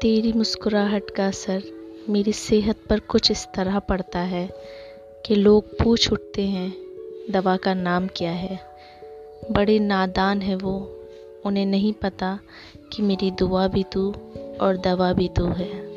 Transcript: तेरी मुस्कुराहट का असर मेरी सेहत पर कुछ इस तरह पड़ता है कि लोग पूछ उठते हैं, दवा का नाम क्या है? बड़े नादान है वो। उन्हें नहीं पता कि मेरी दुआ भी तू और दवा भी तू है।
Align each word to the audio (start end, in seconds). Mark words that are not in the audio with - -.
तेरी 0.00 0.32
मुस्कुराहट 0.32 1.10
का 1.10 1.26
असर 1.26 1.62
मेरी 2.08 2.32
सेहत 2.32 2.76
पर 2.90 3.00
कुछ 3.00 3.30
इस 3.30 3.48
तरह 3.54 3.78
पड़ता 3.78 4.18
है 4.18 4.50
कि 5.26 5.34
लोग 5.34 5.64
पूछ 5.64 6.12
उठते 6.12 6.42
हैं, 6.42 6.72
दवा 7.30 7.56
का 7.56 7.74
नाम 7.74 8.08
क्या 8.16 8.30
है? 8.30 8.60
बड़े 9.50 9.78
नादान 9.78 10.42
है 10.42 10.56
वो। 10.56 11.00
उन्हें 11.46 11.66
नहीं 11.66 11.92
पता 11.92 12.38
कि 12.92 13.02
मेरी 13.02 13.30
दुआ 13.30 13.68
भी 13.68 13.84
तू 13.92 14.14
और 14.60 14.76
दवा 14.76 15.12
भी 15.12 15.28
तू 15.28 15.46
है। 15.46 15.87